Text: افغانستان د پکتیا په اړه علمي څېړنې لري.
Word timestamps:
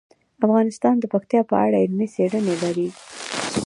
افغانستان 0.45 0.95
د 0.99 1.03
پکتیا 1.13 1.41
په 1.51 1.55
اړه 1.65 1.77
علمي 1.83 2.07
څېړنې 2.13 2.55
لري. 2.63 2.89